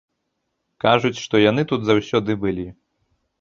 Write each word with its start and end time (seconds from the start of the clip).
Кажуць, 0.85 1.19
што 1.25 1.35
яны 1.49 1.67
тут 1.73 1.85
заўсёды 1.91 2.39
былі. 2.47 2.67